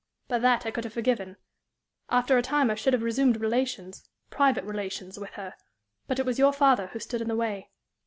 [0.27, 1.37] But that I could have forgiven.
[2.09, 5.53] After a time I should have resumed relations private relations with her.
[6.07, 7.69] But it was your father who stood in the way.